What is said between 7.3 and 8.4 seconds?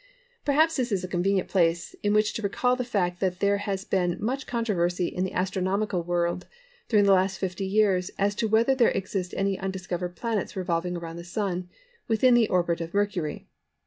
50 years as